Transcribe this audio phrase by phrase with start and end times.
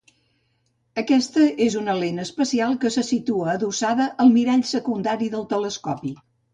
[1.01, 6.21] Aquesta és una lent especial que se situa adossada al mirall secundari del telescopi.